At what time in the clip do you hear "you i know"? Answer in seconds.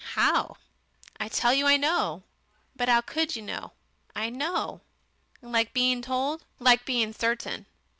1.53-2.23